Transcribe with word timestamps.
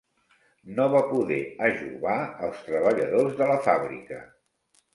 No 0.77 0.87
va 0.93 1.01
poder 1.09 1.37
ajovar 1.67 2.17
els 2.49 2.65
treballadors 2.73 3.39
de 3.43 3.53
la 3.55 3.61
fàbrica. 3.69 4.21